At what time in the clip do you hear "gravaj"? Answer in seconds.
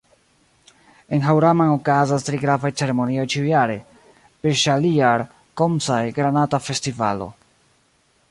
2.45-2.71